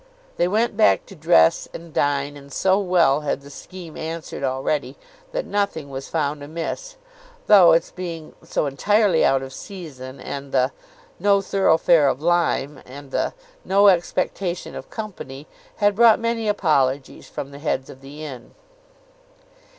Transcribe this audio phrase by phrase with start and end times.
[0.37, 4.97] They went back to dress and dine; and so well had the scheme answered already,
[5.31, 6.95] that nothing was found amiss;
[7.45, 10.71] though its being "so entirely out of season," and the
[11.19, 15.45] "no thoroughfare of Lyme," and the "no expectation of company,"
[15.75, 18.55] had brought many apologies from the heads of the inn.